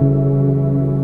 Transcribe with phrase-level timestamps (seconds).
[0.00, 0.97] Música